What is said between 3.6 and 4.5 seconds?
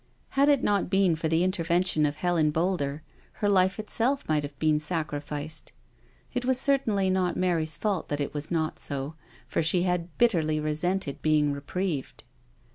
itself might